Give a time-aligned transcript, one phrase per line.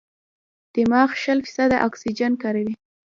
[0.75, 2.73] دماغ شل فیصده اکسیجن کاروي.